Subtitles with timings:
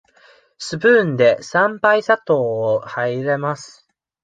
[0.57, 3.87] スプーンで三杯砂糖を入れます。